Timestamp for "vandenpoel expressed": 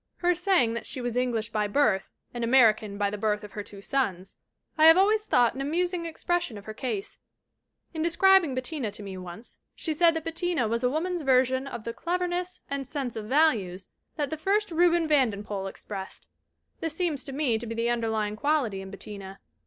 15.07-16.27